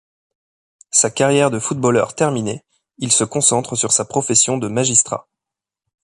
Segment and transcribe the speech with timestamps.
[0.89, 2.63] Sa carrière de footballeur terminée,
[2.97, 5.27] il se concentre sur sa profession de magistrat.